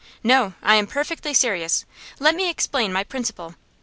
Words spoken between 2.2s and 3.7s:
me explain my principle.